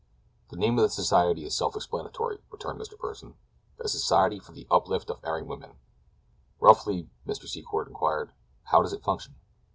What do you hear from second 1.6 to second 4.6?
explanatory," returned Mr. Pursen. "The Society for